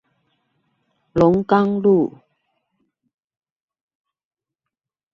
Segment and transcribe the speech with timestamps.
[1.13, 2.15] 龍岡路